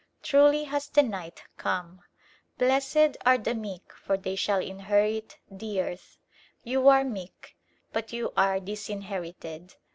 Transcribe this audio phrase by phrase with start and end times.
[0.23, 2.01] Truly has the night come!
[2.57, 6.17] "Blessed are the meek, for they shall inherit the earth."
[6.63, 7.55] You are meek,
[7.93, 9.75] but you are disinherited.